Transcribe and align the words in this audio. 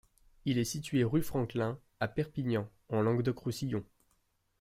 Il 0.45 0.57
est 0.57 0.63
situé 0.65 1.03
rue 1.03 1.21
Franklin, 1.21 1.77
à 1.99 2.07
Perpignan, 2.07 2.67
en 2.89 3.01
Languedoc-Roussillon. 3.03 3.85